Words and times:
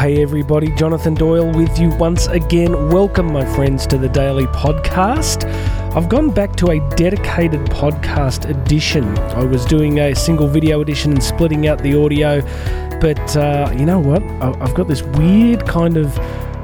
hey 0.00 0.22
everybody, 0.22 0.72
Jonathan 0.76 1.12
Doyle 1.12 1.52
with 1.52 1.78
you 1.78 1.90
once 1.96 2.26
again. 2.28 2.72
Welcome, 2.88 3.30
my 3.30 3.44
friends, 3.54 3.86
to 3.88 3.98
the 3.98 4.08
Daily 4.08 4.46
Podcast. 4.46 5.44
I've 5.94 6.08
gone 6.08 6.30
back 6.30 6.56
to 6.56 6.70
a 6.70 6.80
dedicated 6.96 7.60
podcast 7.66 8.48
edition. 8.48 9.06
I 9.18 9.44
was 9.44 9.66
doing 9.66 10.00
a 10.00 10.14
single 10.14 10.48
video 10.48 10.80
edition 10.80 11.12
and 11.12 11.22
splitting 11.22 11.66
out 11.66 11.82
the 11.82 12.02
audio, 12.02 12.40
but 12.98 13.36
uh, 13.36 13.74
you 13.76 13.84
know 13.84 13.98
what? 13.98 14.22
I've 14.62 14.72
got 14.72 14.88
this 14.88 15.02
weird 15.02 15.66
kind 15.66 15.98
of 15.98 16.14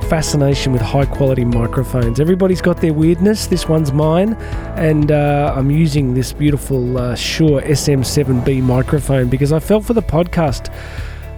fascination 0.09 0.73
with 0.73 0.80
high 0.80 1.05
quality 1.05 1.45
microphones. 1.45 2.20
Everybody's 2.20 2.62
got 2.62 2.80
their 2.80 2.95
weirdness. 2.95 3.48
This 3.48 3.68
one's 3.68 3.92
mine, 3.92 4.32
and 4.77 5.12
uh, 5.12 5.52
I'm 5.55 5.70
using 5.70 6.14
this 6.14 6.32
beautiful 6.32 6.96
uh, 6.96 7.14
Shure 7.14 7.60
SM7B 7.60 8.62
microphone 8.62 9.28
because 9.28 9.52
I 9.52 9.59
felt 9.59 9.84
for 9.84 9.92
the 9.92 10.00
podcast 10.00 10.73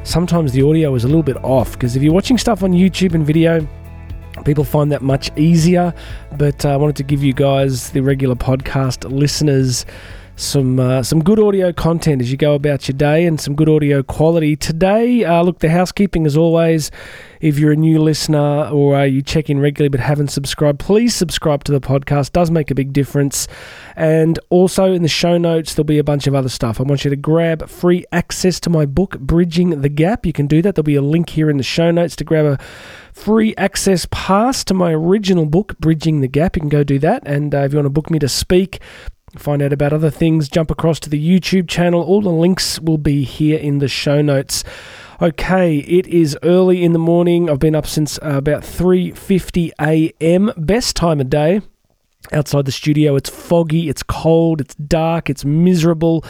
sometimes 0.08 0.52
the 0.52 0.62
audio 0.62 0.94
is 0.94 1.04
a 1.04 1.06
little 1.06 1.22
bit 1.22 1.36
off 1.44 1.72
because 1.72 1.94
if 1.94 2.02
you're 2.02 2.14
watching 2.14 2.38
stuff 2.38 2.62
on 2.62 2.72
YouTube 2.72 3.14
and 3.14 3.26
video, 3.26 3.66
people 4.44 4.64
find 4.64 4.90
that 4.90 5.02
much 5.02 5.30
easier. 5.36 5.92
But 6.36 6.64
uh, 6.64 6.70
I 6.70 6.76
wanted 6.76 6.96
to 6.96 7.02
give 7.02 7.22
you 7.22 7.34
guys, 7.34 7.90
the 7.90 8.00
regular 8.00 8.34
podcast 8.34 9.10
listeners, 9.10 9.84
some 10.38 10.78
uh, 10.78 11.02
some 11.02 11.22
good 11.22 11.40
audio 11.40 11.72
content 11.72 12.22
as 12.22 12.30
you 12.30 12.36
go 12.36 12.54
about 12.54 12.86
your 12.86 12.96
day 12.96 13.26
and 13.26 13.40
some 13.40 13.56
good 13.56 13.68
audio 13.68 14.04
quality. 14.04 14.54
Today, 14.54 15.24
uh, 15.24 15.42
look, 15.42 15.58
the 15.58 15.68
housekeeping 15.68 16.26
as 16.26 16.36
always. 16.36 16.90
If 17.40 17.58
you're 17.58 17.72
a 17.72 17.76
new 17.76 18.00
listener 18.00 18.68
or 18.68 18.96
uh, 18.96 19.04
you 19.04 19.22
check 19.22 19.48
in 19.48 19.60
regularly 19.60 19.88
but 19.90 20.00
haven't 20.00 20.28
subscribed, 20.28 20.80
please 20.80 21.14
subscribe 21.14 21.62
to 21.64 21.72
the 21.72 21.80
podcast. 21.80 22.28
It 22.28 22.32
Does 22.32 22.50
make 22.50 22.70
a 22.70 22.74
big 22.74 22.92
difference. 22.92 23.46
And 23.94 24.38
also 24.50 24.92
in 24.92 25.02
the 25.02 25.08
show 25.08 25.38
notes, 25.38 25.74
there'll 25.74 25.84
be 25.84 25.98
a 25.98 26.04
bunch 26.04 26.26
of 26.26 26.34
other 26.34 26.48
stuff. 26.48 26.80
I 26.80 26.84
want 26.84 27.04
you 27.04 27.10
to 27.10 27.16
grab 27.16 27.68
free 27.68 28.04
access 28.10 28.58
to 28.60 28.70
my 28.70 28.86
book, 28.86 29.20
Bridging 29.20 29.82
the 29.82 29.88
Gap. 29.88 30.26
You 30.26 30.32
can 30.32 30.48
do 30.48 30.62
that. 30.62 30.74
There'll 30.74 30.84
be 30.84 30.96
a 30.96 31.02
link 31.02 31.30
here 31.30 31.48
in 31.48 31.58
the 31.58 31.62
show 31.62 31.92
notes 31.92 32.16
to 32.16 32.24
grab 32.24 32.44
a 32.44 32.58
free 33.12 33.54
access 33.56 34.06
pass 34.10 34.64
to 34.64 34.74
my 34.74 34.92
original 34.92 35.46
book, 35.46 35.78
Bridging 35.78 36.20
the 36.20 36.28
Gap. 36.28 36.56
You 36.56 36.60
can 36.60 36.68
go 36.68 36.82
do 36.82 36.98
that. 37.00 37.22
And 37.24 37.54
uh, 37.54 37.58
if 37.58 37.72
you 37.72 37.78
want 37.78 37.86
to 37.86 37.90
book 37.90 38.10
me 38.10 38.18
to 38.18 38.28
speak, 38.28 38.80
find 39.36 39.60
out 39.62 39.72
about 39.72 39.92
other 39.92 40.10
things, 40.10 40.48
jump 40.48 40.70
across 40.70 40.98
to 41.00 41.10
the 41.10 41.22
YouTube 41.22 41.68
channel. 41.68 42.02
All 42.02 42.22
the 42.22 42.30
links 42.30 42.80
will 42.80 42.98
be 42.98 43.24
here 43.24 43.58
in 43.58 43.78
the 43.78 43.88
show 43.88 44.22
notes. 44.22 44.64
Okay, 45.20 45.78
it 45.78 46.06
is 46.06 46.38
early 46.42 46.84
in 46.84 46.92
the 46.92 46.98
morning. 46.98 47.50
I've 47.50 47.58
been 47.58 47.74
up 47.74 47.86
since 47.86 48.18
uh, 48.18 48.36
about 48.36 48.62
3:50 48.62 49.72
a.m. 49.80 50.52
Best 50.56 50.94
time 50.94 51.20
of 51.20 51.28
day. 51.28 51.60
Outside 52.32 52.66
the 52.66 52.72
studio, 52.72 53.16
it's 53.16 53.30
foggy, 53.30 53.88
it's 53.88 54.02
cold, 54.02 54.60
it's 54.60 54.74
dark, 54.74 55.30
it's 55.30 55.44
miserable. 55.44 56.24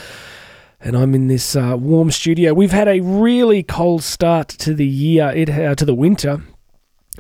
And 0.80 0.96
I'm 0.96 1.14
in 1.14 1.26
this 1.26 1.56
uh, 1.56 1.76
warm 1.78 2.10
studio. 2.10 2.54
We've 2.54 2.72
had 2.72 2.88
a 2.88 3.00
really 3.00 3.62
cold 3.62 4.04
start 4.04 4.48
to 4.48 4.74
the 4.74 4.86
year, 4.86 5.32
it 5.34 5.50
uh, 5.50 5.74
to 5.74 5.84
the 5.84 5.94
winter. 5.94 6.42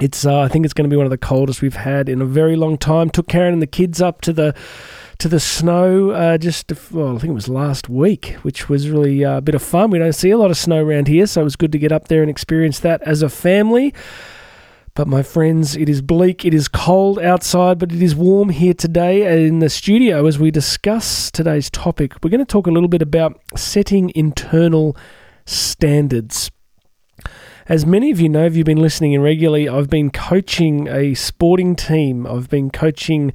It's 0.00 0.24
uh, 0.24 0.40
I 0.40 0.48
think 0.48 0.64
it's 0.64 0.74
going 0.74 0.88
to 0.88 0.92
be 0.92 0.96
one 0.96 1.06
of 1.06 1.10
the 1.10 1.18
coldest 1.18 1.60
we've 1.60 1.74
had 1.74 2.08
in 2.08 2.22
a 2.22 2.26
very 2.26 2.56
long 2.56 2.78
time. 2.78 3.10
Took 3.10 3.28
Karen 3.28 3.52
and 3.52 3.60
the 3.60 3.66
kids 3.66 4.00
up 4.00 4.20
to 4.22 4.32
the 4.32 4.54
to 5.18 5.28
the 5.28 5.40
snow 5.40 6.10
uh, 6.10 6.38
just, 6.38 6.72
well, 6.92 7.16
I 7.16 7.18
think 7.18 7.32
it 7.32 7.34
was 7.34 7.48
last 7.48 7.88
week, 7.88 8.36
which 8.42 8.68
was 8.68 8.88
really 8.88 9.24
uh, 9.24 9.38
a 9.38 9.40
bit 9.40 9.56
of 9.56 9.62
fun. 9.62 9.90
We 9.90 9.98
don't 9.98 10.12
see 10.12 10.30
a 10.30 10.38
lot 10.38 10.50
of 10.50 10.56
snow 10.56 10.84
around 10.84 11.08
here, 11.08 11.26
so 11.26 11.40
it 11.40 11.44
was 11.44 11.56
good 11.56 11.72
to 11.72 11.78
get 11.78 11.90
up 11.90 12.06
there 12.06 12.22
and 12.22 12.30
experience 12.30 12.78
that 12.80 13.02
as 13.02 13.20
a 13.22 13.28
family. 13.28 13.92
But 14.94 15.08
my 15.08 15.22
friends, 15.22 15.76
it 15.76 15.88
is 15.88 16.02
bleak, 16.02 16.44
it 16.44 16.54
is 16.54 16.68
cold 16.68 17.18
outside, 17.18 17.78
but 17.78 17.92
it 17.92 18.02
is 18.02 18.14
warm 18.14 18.50
here 18.50 18.74
today 18.74 19.46
in 19.46 19.58
the 19.58 19.68
studio 19.68 20.26
as 20.26 20.38
we 20.38 20.50
discuss 20.50 21.30
today's 21.30 21.70
topic. 21.70 22.14
We're 22.22 22.30
going 22.30 22.40
to 22.40 22.44
talk 22.44 22.66
a 22.66 22.72
little 22.72 22.88
bit 22.88 23.02
about 23.02 23.40
setting 23.56 24.12
internal 24.14 24.96
standards. 25.46 26.50
As 27.68 27.84
many 27.84 28.10
of 28.10 28.20
you 28.20 28.28
know, 28.28 28.46
if 28.46 28.56
you've 28.56 28.66
been 28.66 28.80
listening 28.80 29.12
in 29.12 29.20
regularly, 29.20 29.68
I've 29.68 29.90
been 29.90 30.10
coaching 30.10 30.88
a 30.88 31.14
sporting 31.14 31.76
team. 31.76 32.26
I've 32.26 32.48
been 32.48 32.70
coaching 32.70 33.32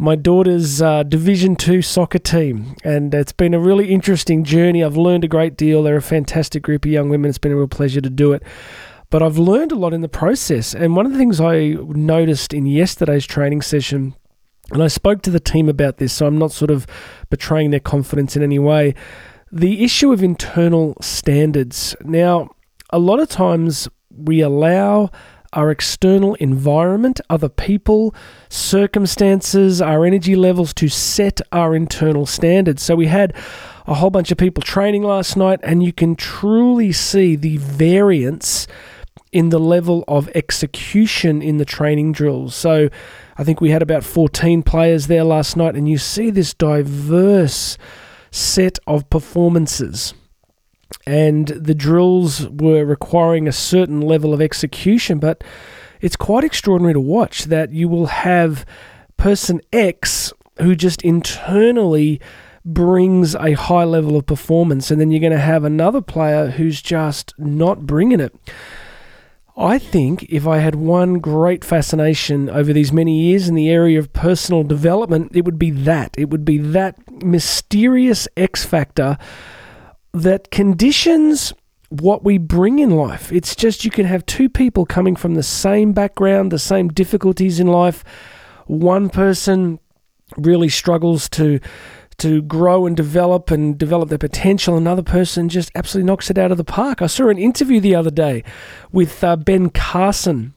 my 0.00 0.16
daughter's 0.16 0.80
uh, 0.80 1.02
Division 1.02 1.56
Two 1.56 1.82
soccer 1.82 2.18
team, 2.18 2.74
and 2.82 3.14
it's 3.14 3.32
been 3.32 3.52
a 3.52 3.60
really 3.60 3.92
interesting 3.92 4.44
journey. 4.44 4.82
I've 4.82 4.96
learned 4.96 5.24
a 5.24 5.28
great 5.28 5.58
deal. 5.58 5.82
They're 5.82 5.98
a 5.98 6.02
fantastic 6.02 6.62
group 6.62 6.86
of 6.86 6.90
young 6.90 7.10
women. 7.10 7.28
It's 7.28 7.36
been 7.36 7.52
a 7.52 7.56
real 7.56 7.68
pleasure 7.68 8.00
to 8.00 8.08
do 8.08 8.32
it. 8.32 8.42
But 9.10 9.22
I've 9.22 9.36
learned 9.36 9.72
a 9.72 9.76
lot 9.76 9.92
in 9.92 10.00
the 10.00 10.08
process. 10.08 10.74
And 10.74 10.96
one 10.96 11.04
of 11.04 11.12
the 11.12 11.18
things 11.18 11.38
I 11.38 11.72
noticed 11.72 12.54
in 12.54 12.64
yesterday's 12.64 13.26
training 13.26 13.60
session, 13.60 14.14
and 14.70 14.82
I 14.82 14.88
spoke 14.88 15.20
to 15.22 15.30
the 15.30 15.38
team 15.38 15.68
about 15.68 15.98
this, 15.98 16.14
so 16.14 16.26
I'm 16.26 16.38
not 16.38 16.52
sort 16.52 16.70
of 16.70 16.86
betraying 17.28 17.70
their 17.70 17.78
confidence 17.78 18.36
in 18.36 18.42
any 18.42 18.58
way. 18.58 18.94
The 19.52 19.84
issue 19.84 20.12
of 20.12 20.22
internal 20.22 20.96
standards. 21.02 21.94
Now, 22.04 22.48
a 22.88 22.98
lot 22.98 23.20
of 23.20 23.28
times 23.28 23.86
we 24.08 24.40
allow 24.40 25.10
our 25.52 25.70
external 25.70 26.34
environment, 26.34 27.20
other 27.28 27.48
people, 27.48 28.14
circumstances, 28.48 29.82
our 29.82 30.04
energy 30.04 30.36
levels 30.36 30.72
to 30.74 30.88
set 30.88 31.40
our 31.52 31.74
internal 31.74 32.26
standards. 32.26 32.82
So 32.82 32.94
we 32.94 33.06
had 33.06 33.34
a 33.86 33.94
whole 33.94 34.10
bunch 34.10 34.30
of 34.30 34.38
people 34.38 34.62
training 34.62 35.02
last 35.02 35.36
night, 35.36 35.60
and 35.62 35.82
you 35.82 35.92
can 35.92 36.14
truly 36.14 36.92
see 36.92 37.34
the 37.36 37.56
variance 37.56 38.66
in 39.32 39.50
the 39.50 39.60
level 39.60 40.04
of 40.08 40.28
execution 40.34 41.40
in 41.42 41.58
the 41.58 41.64
training 41.64 42.12
drills. 42.12 42.54
So 42.54 42.88
I 43.36 43.44
think 43.44 43.60
we 43.60 43.70
had 43.70 43.82
about 43.82 44.04
14 44.04 44.62
players 44.62 45.06
there 45.06 45.24
last 45.24 45.56
night, 45.56 45.74
and 45.74 45.88
you 45.88 45.98
see 45.98 46.30
this 46.30 46.54
diverse 46.54 47.76
set 48.30 48.78
of 48.86 49.08
performances 49.10 50.14
and 51.06 51.48
the 51.48 51.74
drills 51.74 52.48
were 52.48 52.84
requiring 52.84 53.46
a 53.48 53.52
certain 53.52 54.00
level 54.00 54.32
of 54.34 54.40
execution. 54.40 55.18
But 55.18 55.44
it's 56.00 56.16
quite 56.16 56.44
extraordinary 56.44 56.94
to 56.94 57.00
watch 57.00 57.44
that 57.44 57.72
you 57.72 57.88
will 57.88 58.06
have 58.06 58.64
person 59.16 59.60
X 59.72 60.32
who 60.58 60.74
just 60.74 61.02
internally 61.02 62.20
brings 62.64 63.34
a 63.34 63.52
high 63.52 63.84
level 63.84 64.16
of 64.16 64.26
performance, 64.26 64.90
and 64.90 65.00
then 65.00 65.10
you're 65.10 65.20
going 65.20 65.32
to 65.32 65.38
have 65.38 65.64
another 65.64 66.00
player 66.00 66.50
who's 66.50 66.82
just 66.82 67.34
not 67.38 67.86
bringing 67.86 68.20
it. 68.20 68.34
I 69.56 69.78
think 69.78 70.24
if 70.24 70.46
I 70.46 70.58
had 70.58 70.74
one 70.74 71.18
great 71.18 71.64
fascination 71.64 72.48
over 72.48 72.72
these 72.72 72.92
many 72.92 73.20
years 73.20 73.48
in 73.48 73.54
the 73.54 73.68
area 73.68 73.98
of 73.98 74.12
personal 74.12 74.62
development, 74.62 75.32
it 75.34 75.44
would 75.44 75.58
be 75.58 75.70
that. 75.70 76.14
It 76.16 76.30
would 76.30 76.44
be 76.44 76.58
that 76.58 76.96
mysterious 77.22 78.26
X 78.36 78.64
factor 78.64 79.18
that 80.12 80.50
conditions 80.50 81.52
what 81.90 82.24
we 82.24 82.38
bring 82.38 82.78
in 82.78 82.90
life. 82.90 83.32
It's 83.32 83.56
just 83.56 83.84
you 83.84 83.90
can 83.90 84.06
have 84.06 84.24
two 84.26 84.48
people 84.48 84.86
coming 84.86 85.16
from 85.16 85.34
the 85.34 85.42
same 85.42 85.92
background, 85.92 86.52
the 86.52 86.58
same 86.58 86.88
difficulties 86.88 87.58
in 87.58 87.66
life. 87.66 88.04
One 88.66 89.10
person 89.10 89.80
really 90.36 90.68
struggles 90.68 91.28
to 91.30 91.60
to 92.18 92.42
grow 92.42 92.86
and 92.86 92.96
develop 92.96 93.50
and 93.50 93.78
develop 93.78 94.10
their 94.10 94.18
potential. 94.18 94.76
Another 94.76 95.02
person 95.02 95.48
just 95.48 95.70
absolutely 95.74 96.06
knocks 96.06 96.28
it 96.28 96.36
out 96.36 96.52
of 96.52 96.58
the 96.58 96.64
park. 96.64 97.00
I 97.00 97.06
saw 97.06 97.28
an 97.28 97.38
interview 97.38 97.80
the 97.80 97.94
other 97.94 98.10
day 98.10 98.44
with 98.92 99.24
uh, 99.24 99.36
Ben 99.36 99.70
Carson, 99.70 100.52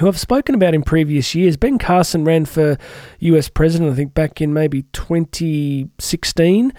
who 0.00 0.08
I've 0.08 0.18
spoken 0.18 0.56
about 0.56 0.74
in 0.74 0.82
previous 0.82 1.36
years. 1.36 1.56
Ben 1.56 1.78
Carson 1.78 2.24
ran 2.24 2.46
for 2.46 2.76
US 3.20 3.48
president, 3.48 3.92
I 3.92 3.94
think, 3.94 4.12
back 4.12 4.40
in 4.40 4.52
maybe 4.52 4.82
2016. 4.92 6.72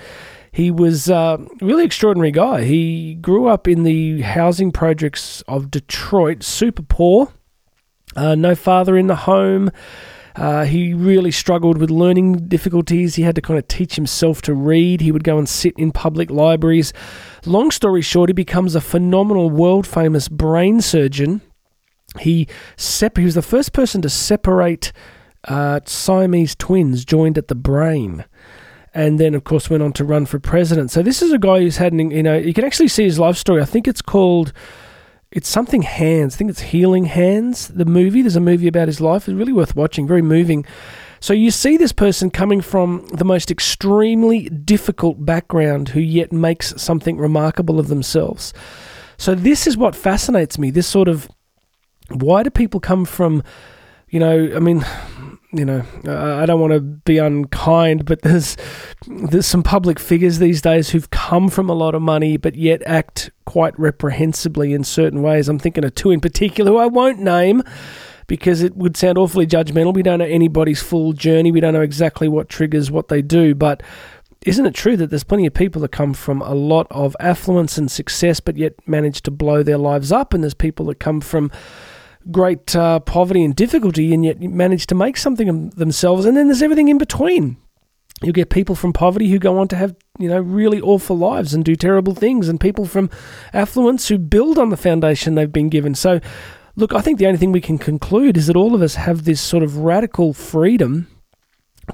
He 0.60 0.72
was 0.72 1.08
a 1.08 1.40
really 1.62 1.86
extraordinary 1.86 2.32
guy. 2.32 2.66
He 2.66 3.16
grew 3.16 3.48
up 3.48 3.66
in 3.66 3.84
the 3.84 4.20
housing 4.24 4.74
projects 4.74 5.42
of 5.48 5.72
Detroit, 5.72 6.44
super 6.44 6.82
poor, 6.82 7.32
uh, 8.18 8.36
no 8.36 8.56
father 8.56 8.98
in 8.98 9.08
the 9.08 9.16
home. 9.16 9.72
Uh, 10.36 10.66
he 10.66 10.94
really 10.94 11.32
struggled 11.32 11.78
with 11.78 11.90
learning 11.90 12.50
difficulties. 12.50 13.16
He 13.16 13.24
had 13.24 13.36
to 13.36 13.42
kind 13.42 13.58
of 13.58 13.70
teach 13.70 13.96
himself 13.96 14.42
to 14.42 14.54
read. 14.54 15.00
He 15.00 15.14
would 15.14 15.24
go 15.24 15.38
and 15.38 15.48
sit 15.48 15.76
in 15.78 15.94
public 15.94 16.30
libraries. 16.30 16.92
Long 17.46 17.72
story 17.72 18.02
short, 18.02 18.28
he 18.28 18.34
becomes 18.34 18.76
a 18.76 18.82
phenomenal, 18.82 19.50
world 19.50 19.88
famous 19.88 20.28
brain 20.28 20.82
surgeon. 20.82 21.40
He, 22.20 22.50
sep- 22.76 23.18
he 23.18 23.24
was 23.24 23.36
the 23.36 23.42
first 23.42 23.72
person 23.72 24.02
to 24.02 24.10
separate 24.10 24.92
uh, 25.48 25.80
Siamese 25.86 26.54
twins 26.54 27.06
joined 27.06 27.38
at 27.38 27.48
the 27.48 27.56
brain 27.56 28.26
and 28.94 29.20
then 29.20 29.36
of 29.36 29.44
course 29.44 29.70
went 29.70 29.84
on 29.84 29.94
to 29.94 30.04
run 30.04 30.26
for 30.26 30.40
president. 30.40 30.92
So 30.92 31.02
this 31.02 31.22
is 31.22 31.32
a 31.32 31.38
guy 31.38 31.60
who's 31.60 31.78
had, 31.78 31.94
an, 31.94 32.12
you 32.12 32.24
know, 32.24 32.38
you 32.38 32.54
can 32.54 32.66
actually 32.66 32.88
see 32.88 33.04
his 33.04 33.20
life 33.20 33.38
story. 33.38 33.62
I 33.62 33.66
think 33.66 33.88
it's 33.88 34.02
called, 34.02 34.54
it's 35.32 35.48
something 35.48 35.84
Hands. 35.84 36.34
I 36.34 36.38
think 36.38 36.50
it's 36.50 36.62
Healing 36.62 37.06
Hands. 37.06 37.68
The 37.68 37.86
movie. 37.86 38.22
There's 38.22 38.36
a 38.36 38.42
movie 38.42 38.68
about 38.68 38.88
his 38.88 39.00
life. 39.00 39.28
It's 39.28 39.38
really 39.38 39.54
worth 39.54 39.76
watching. 39.76 40.08
Very 40.08 40.24
moving. 40.24 40.66
So 41.20 41.34
you 41.34 41.52
see 41.52 41.78
this 41.78 41.92
person 41.92 42.32
coming 42.32 42.62
from 42.62 43.06
the 43.14 43.26
most 43.26 43.52
extremely 43.52 44.50
difficult 44.50 45.26
background, 45.26 45.90
who 45.90 46.00
yet 46.00 46.32
makes 46.32 46.82
something 46.82 47.18
remarkable 47.18 47.80
of 47.80 47.90
themselves. 47.90 48.54
So 49.18 49.36
this 49.36 49.68
is 49.68 49.76
what 49.76 49.96
fascinates 49.96 50.58
me. 50.58 50.72
This 50.72 50.88
sort 50.88 51.10
of 51.10 51.30
why 52.10 52.42
do 52.42 52.50
people 52.50 52.80
come 52.80 53.06
from, 53.06 53.44
you 54.10 54.20
know, 54.20 54.52
I 54.56 54.60
mean 54.60 54.84
you 55.52 55.66
know, 55.66 55.84
I 56.08 56.46
don't 56.46 56.60
want 56.60 56.74
to 56.74 56.80
be 56.80 57.18
unkind, 57.18 58.06
but 58.06 58.22
there's 58.22 58.56
there's 59.08 59.48
some 59.48 59.64
public 59.64 60.00
figures 60.00 60.38
these 60.38 60.62
days 60.62 60.92
who've 60.92 61.10
come 61.10 61.50
from 61.50 61.70
a 61.70 61.74
lot 61.74 61.96
of 61.96 62.02
money, 62.02 62.38
but 62.38 62.56
yet 62.56 62.84
act 62.86 63.32
quite 63.46 63.78
reprehensibly 63.80 64.74
in 64.74 64.84
certain 64.84 65.24
ways. 65.24 65.50
I'm 65.50 65.58
thinking 65.58 65.84
of 65.84 65.96
two 65.96 66.12
in 66.12 66.20
particular 66.20 66.72
who 66.72 66.78
I 66.78 66.86
won't 66.86 67.20
name 67.20 67.64
because 68.28 68.62
it 68.62 68.76
would 68.76 68.96
sound 68.96 69.18
awfully 69.18 69.48
judgmental. 69.48 69.94
We 69.94 70.04
don't 70.04 70.20
know 70.20 70.26
anybody's 70.26 70.84
full 70.84 71.14
journey. 71.14 71.52
We 71.52 71.62
don't 71.62 71.74
know 71.74 71.82
exactly 71.82 72.28
what 72.28 72.48
triggers 72.48 72.92
what 72.92 73.08
they 73.08 73.24
do, 73.24 73.56
but 73.56 73.82
isn't 74.46 74.68
it 74.68 74.76
true 74.76 74.96
that 74.98 75.10
there's 75.10 75.24
plenty 75.24 75.48
of 75.48 75.54
people 75.54 75.82
that 75.82 75.92
come 75.92 76.14
from 76.14 76.42
a 76.44 76.54
lot 76.54 76.86
of 76.92 77.18
affluence 77.20 77.78
and 77.78 77.92
success, 77.92 78.40
but 78.40 78.56
yet 78.56 78.76
manage 78.88 79.22
to 79.24 79.32
blow 79.32 79.64
their 79.64 79.80
lives 79.80 80.12
up? 80.12 80.34
And 80.34 80.44
there's 80.44 80.54
people 80.54 80.86
that 80.86 81.00
come 81.00 81.22
from 81.22 81.52
great 82.32 82.76
uh, 82.76 83.00
poverty 83.00 83.44
and 83.44 83.56
difficulty 83.56 84.14
and 84.14 84.26
yet 84.26 84.42
manage 84.42 84.88
to 84.88 84.96
make 84.96 85.18
something 85.18 85.50
of 85.50 85.76
themselves. 85.76 86.26
And 86.26 86.36
then 86.36 86.48
there's 86.48 86.62
everything 86.62 86.90
in 86.90 86.98
between. 86.98 87.58
You 88.22 88.34
get 88.34 88.50
people 88.50 88.76
from 88.76 88.92
poverty 88.92 89.30
who 89.30 89.40
go 89.40 89.58
on 89.60 89.70
to 89.70 89.78
have, 89.78 89.96
you 90.18 90.28
know, 90.28 90.42
really 90.42 90.82
awful 90.82 91.18
lives 91.18 91.54
and 91.54 91.64
do 91.64 91.76
terrible 91.76 92.14
things, 92.14 92.50
and 92.50 92.60
people 92.60 92.86
from 92.86 93.10
affluence 93.54 94.10
who 94.10 94.18
build 94.18 94.60
on 94.60 94.70
the 94.70 94.78
foundation 94.78 95.36
they've 95.36 95.52
been 95.52 95.70
given. 95.70 95.96
So, 95.96 96.20
look, 96.76 96.94
I 96.94 97.00
think 97.00 97.18
the 97.18 97.28
only 97.28 97.38
thing 97.38 97.54
we 97.54 97.62
can 97.62 97.78
conclude 97.78 98.36
is 98.36 98.48
that 98.48 98.58
all 98.58 98.76
of 98.76 98.82
us 98.82 98.96
have 98.96 99.24
this 99.24 99.40
sort 99.40 99.64
of 99.64 99.78
radical 99.78 100.34
freedom 100.34 101.08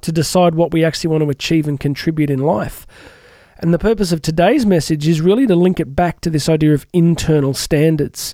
to 0.02 0.12
decide 0.12 0.56
what 0.56 0.74
we 0.74 0.84
actually 0.84 1.12
want 1.12 1.24
to 1.24 1.30
achieve 1.30 1.68
and 1.68 1.80
contribute 1.80 2.32
in 2.32 2.40
life. 2.40 2.88
And 3.60 3.72
the 3.74 3.80
purpose 3.80 4.12
of 4.12 4.22
today's 4.22 4.66
message 4.66 5.08
is 5.08 5.22
really 5.22 5.46
to 5.48 5.56
link 5.56 5.80
it 5.80 5.96
back 5.96 6.22
to 6.22 6.32
this 6.32 6.50
idea 6.50 6.74
of 6.74 6.88
internal 6.92 7.54
standards. 7.54 8.34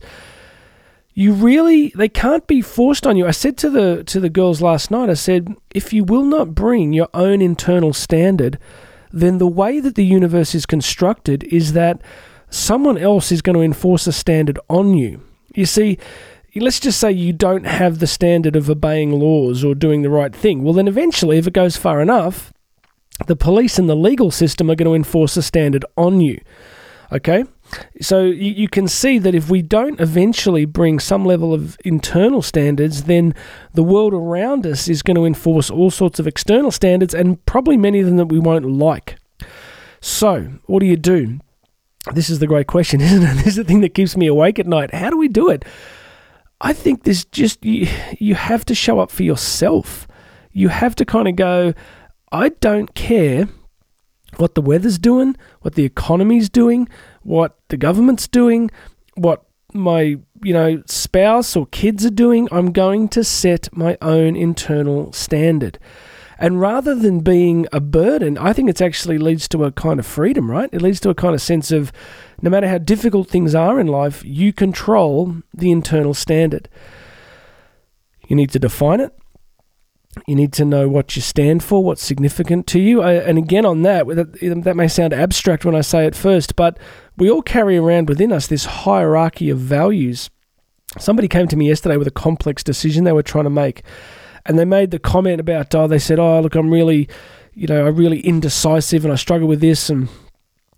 You 1.13 1.33
really 1.33 1.89
they 1.95 2.09
can't 2.09 2.47
be 2.47 2.61
forced 2.61 3.05
on 3.05 3.17
you. 3.17 3.27
I 3.27 3.31
said 3.31 3.57
to 3.59 3.69
the 3.69 4.03
to 4.05 4.19
the 4.19 4.29
girls 4.29 4.61
last 4.61 4.91
night, 4.91 5.09
I 5.09 5.15
said, 5.15 5.55
if 5.75 5.91
you 5.91 6.03
will 6.03 6.23
not 6.23 6.55
bring 6.55 6.93
your 6.93 7.09
own 7.13 7.41
internal 7.41 7.93
standard, 7.93 8.57
then 9.11 9.37
the 9.37 9.47
way 9.47 9.79
that 9.79 9.95
the 9.95 10.05
universe 10.05 10.55
is 10.55 10.65
constructed 10.65 11.43
is 11.45 11.73
that 11.73 12.01
someone 12.49 12.97
else 12.97 13.31
is 13.31 13.41
going 13.41 13.55
to 13.55 13.61
enforce 13.61 14.07
a 14.07 14.11
standard 14.11 14.59
on 14.69 14.93
you. 14.93 15.21
You 15.53 15.65
see, 15.65 15.97
let's 16.55 16.79
just 16.79 16.99
say 16.99 17.11
you 17.11 17.33
don't 17.33 17.65
have 17.65 17.99
the 17.99 18.07
standard 18.07 18.55
of 18.55 18.69
obeying 18.69 19.11
laws 19.11 19.63
or 19.63 19.75
doing 19.75 20.01
the 20.01 20.09
right 20.09 20.35
thing. 20.35 20.63
Well, 20.63 20.73
then 20.73 20.87
eventually, 20.87 21.37
if 21.37 21.47
it 21.47 21.53
goes 21.53 21.77
far 21.77 22.01
enough, 22.01 22.53
the 23.27 23.35
police 23.35 23.77
and 23.77 23.89
the 23.89 23.95
legal 23.95 24.31
system 24.31 24.69
are 24.69 24.75
going 24.75 24.89
to 24.89 24.95
enforce 24.95 25.37
a 25.37 25.41
standard 25.41 25.85
on 25.97 26.21
you. 26.21 26.41
Okay? 27.11 27.45
So 28.01 28.23
you, 28.23 28.51
you 28.51 28.68
can 28.68 28.88
see 28.88 29.18
that 29.19 29.35
if 29.35 29.50
we 29.50 29.62
don't 29.62 30.00
eventually 30.00 30.65
bring 30.65 31.00
some 31.00 31.25
level 31.25 31.53
of 31.53 31.77
internal 31.85 32.41
standards, 32.41 33.03
then 33.03 33.33
the 33.73 33.83
world 33.83 34.13
around 34.13 34.65
us 34.65 34.88
is 34.88 35.01
going 35.01 35.15
to 35.15 35.25
enforce 35.25 35.69
all 35.69 35.91
sorts 35.91 36.19
of 36.19 36.27
external 36.27 36.71
standards 36.71 37.13
and 37.13 37.44
probably 37.45 37.77
many 37.77 38.00
of 38.00 38.06
them 38.06 38.18
that 38.18 38.27
we 38.27 38.39
won't 38.39 38.65
like. 38.65 39.18
So, 40.00 40.59
what 40.65 40.79
do 40.79 40.85
you 40.85 40.97
do? 40.97 41.39
This 42.13 42.29
is 42.29 42.39
the 42.39 42.47
great 42.47 42.68
question, 42.68 43.01
isn't 43.01 43.23
it? 43.23 43.35
This 43.35 43.47
is 43.47 43.56
the 43.57 43.63
thing 43.63 43.81
that 43.81 43.94
keeps 43.94 44.18
me 44.18 44.27
awake 44.27 44.59
at 44.59 44.68
night. 44.68 44.94
How 44.94 45.09
do 45.09 45.18
we 45.18 45.27
do 45.27 45.50
it? 45.50 45.63
I 46.59 46.73
think 46.73 47.03
there's 47.03 47.25
just 47.25 47.63
you, 47.65 47.88
you 48.19 48.35
have 48.35 48.65
to 48.65 48.75
show 48.75 49.00
up 49.00 49.12
for 49.12 49.23
yourself. 49.23 50.07
You 50.51 50.69
have 50.69 50.95
to 50.95 51.06
kind 51.06 51.27
of 51.27 51.35
go, 51.35 51.73
I 52.31 52.50
don't 52.50 52.94
care 52.94 53.47
what 54.38 54.56
the 54.56 54.62
weather's 54.62 54.97
doing, 54.97 55.35
what 55.62 55.75
the 55.75 55.85
economy's 55.85 56.50
doing, 56.50 56.88
what 57.23 57.57
the 57.69 57.77
government's 57.77 58.27
doing, 58.27 58.71
what 59.15 59.44
my 59.73 60.18
you 60.44 60.53
know 60.53 60.83
spouse 60.85 61.56
or 61.56 61.65
kids 61.68 62.06
are 62.06 62.12
doing. 62.12 62.47
I'm 62.51 62.71
going 62.71 63.09
to 63.09 63.23
set 63.23 63.69
my 63.75 63.97
own 64.01 64.35
internal 64.35 65.13
standard. 65.13 65.79
And 66.41 66.59
rather 66.59 66.95
than 66.95 67.19
being 67.19 67.68
a 67.71 67.79
burden, 67.79 68.35
I 68.35 68.51
think 68.51 68.68
it 68.68 68.81
actually 68.81 69.19
leads 69.19 69.47
to 69.50 69.63
a 69.63 69.71
kind 69.71 70.00
of 70.00 70.07
freedom, 70.07 70.50
right? 70.50 70.69
It 70.71 70.81
leads 70.81 71.00
to 71.01 71.12
a 71.12 71.15
kind 71.15 71.35
of 71.35 71.41
sense 71.41 71.71
of 71.71 71.91
no 72.41 72.50
matter 72.50 72.68
how 72.68 72.79
difficult 72.79 73.29
things 73.29 73.53
are 73.53 73.79
in 73.79 73.85
life, 73.85 74.25
you 74.25 74.51
control 74.51 75.35
the 75.53 75.71
internal 75.71 76.15
standard. 76.15 76.68
You 78.27 78.35
need 78.35 78.50
to 78.51 78.59
define 78.59 79.01
it. 79.01 79.15
You 80.27 80.35
need 80.35 80.51
to 80.53 80.65
know 80.65 80.89
what 80.89 81.15
you 81.15 81.21
stand 81.21 81.63
for, 81.63 81.83
what's 81.83 82.03
significant 82.03 82.67
to 82.67 82.79
you. 82.79 83.01
I, 83.01 83.13
and 83.13 83.37
again, 83.37 83.65
on 83.65 83.81
that, 83.83 84.07
that, 84.07 84.75
may 84.75 84.87
sound 84.87 85.13
abstract 85.13 85.63
when 85.63 85.75
I 85.75 85.81
say 85.81 86.05
it 86.05 86.15
first, 86.15 86.55
but 86.55 86.77
we 87.17 87.29
all 87.29 87.41
carry 87.41 87.77
around 87.77 88.09
within 88.09 88.33
us 88.33 88.47
this 88.47 88.65
hierarchy 88.65 89.49
of 89.49 89.57
values. 89.57 90.29
Somebody 90.99 91.29
came 91.29 91.47
to 91.47 91.55
me 91.55 91.69
yesterday 91.69 91.95
with 91.95 92.07
a 92.07 92.11
complex 92.11 92.61
decision 92.63 93.05
they 93.05 93.13
were 93.13 93.23
trying 93.23 93.45
to 93.45 93.49
make 93.49 93.83
and 94.45 94.57
they 94.57 94.65
made 94.65 94.91
the 94.91 94.99
comment 94.99 95.39
about 95.39 95.73
oh 95.75 95.87
they 95.87 95.99
said 95.99 96.19
oh 96.19 96.41
look 96.41 96.55
I'm 96.55 96.69
really 96.69 97.07
you 97.53 97.67
know 97.67 97.87
I'm 97.87 97.95
really 97.95 98.19
indecisive 98.21 99.03
and 99.03 99.13
I 99.13 99.15
struggle 99.15 99.47
with 99.47 99.61
this 99.61 99.89
and 99.89 100.09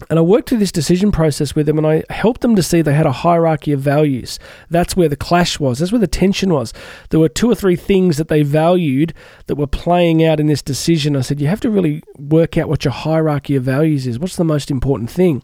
and 0.09 0.17
I 0.17 0.21
worked 0.23 0.49
through 0.49 0.57
this 0.57 0.71
decision 0.71 1.11
process 1.11 1.55
with 1.55 1.67
them 1.67 1.77
and 1.77 1.85
I 1.85 2.03
helped 2.09 2.41
them 2.41 2.55
to 2.55 2.63
see 2.63 2.81
they 2.81 2.93
had 2.93 3.05
a 3.05 3.11
hierarchy 3.11 3.71
of 3.71 3.79
values. 3.79 4.39
That's 4.69 4.95
where 4.95 5.07
the 5.07 5.15
clash 5.15 5.59
was. 5.59 5.79
That's 5.79 5.91
where 5.91 5.99
the 5.99 6.07
tension 6.07 6.51
was. 6.51 6.73
There 7.09 7.19
were 7.19 7.29
two 7.29 7.49
or 7.49 7.55
three 7.55 7.75
things 7.75 8.17
that 8.17 8.27
they 8.27 8.41
valued 8.41 9.13
that 9.45 9.55
were 9.55 9.67
playing 9.67 10.23
out 10.23 10.39
in 10.39 10.47
this 10.47 10.63
decision. 10.63 11.15
I 11.15 11.21
said, 11.21 11.39
you 11.39 11.47
have 11.47 11.61
to 11.61 11.69
really 11.69 12.01
work 12.17 12.57
out 12.57 12.69
what 12.69 12.83
your 12.83 12.91
hierarchy 12.91 13.55
of 13.55 13.63
values 13.63 14.07
is. 14.07 14.17
What's 14.17 14.35
the 14.35 14.43
most 14.43 14.71
important 14.71 15.11
thing? 15.11 15.43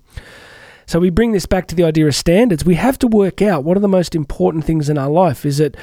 So 0.87 0.99
we 0.99 1.11
bring 1.11 1.31
this 1.31 1.45
back 1.45 1.67
to 1.67 1.75
the 1.75 1.83
idea 1.83 2.07
of 2.07 2.15
standards. 2.15 2.65
We 2.65 2.75
have 2.75 2.97
to 2.99 3.07
work 3.07 3.43
out 3.43 3.63
what 3.63 3.77
are 3.77 3.81
the 3.81 3.87
most 3.87 4.15
important 4.15 4.65
things 4.65 4.89
in 4.89 4.97
our 4.97 5.09
life. 5.09 5.45
Is 5.45 5.59
it 5.59 5.77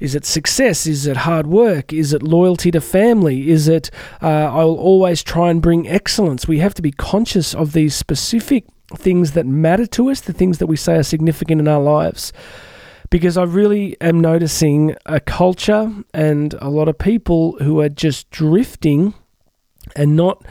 is 0.00 0.14
it 0.14 0.24
success? 0.24 0.86
Is 0.86 1.06
it 1.06 1.18
hard 1.18 1.46
work? 1.46 1.92
Is 1.92 2.12
it 2.12 2.22
loyalty 2.22 2.70
to 2.70 2.80
family? 2.80 3.50
Is 3.50 3.68
it 3.68 3.90
uh, 4.22 4.26
I'll 4.26 4.76
always 4.76 5.22
try 5.22 5.50
and 5.50 5.60
bring 5.60 5.88
excellence? 5.88 6.46
We 6.46 6.58
have 6.58 6.74
to 6.74 6.82
be 6.82 6.92
conscious 6.92 7.54
of 7.54 7.72
these 7.72 7.94
specific 7.94 8.64
things 8.96 9.32
that 9.32 9.46
matter 9.46 9.86
to 9.86 10.10
us, 10.10 10.20
the 10.20 10.32
things 10.32 10.58
that 10.58 10.66
we 10.66 10.76
say 10.76 10.96
are 10.96 11.02
significant 11.02 11.60
in 11.60 11.68
our 11.68 11.82
lives. 11.82 12.32
Because 13.10 13.36
I 13.36 13.44
really 13.44 13.96
am 14.00 14.20
noticing 14.20 14.94
a 15.06 15.18
culture 15.18 15.92
and 16.12 16.54
a 16.60 16.68
lot 16.68 16.88
of 16.88 16.98
people 16.98 17.56
who 17.60 17.80
are 17.80 17.88
just 17.88 18.30
drifting 18.30 19.14
and 19.96 20.14
not 20.14 20.44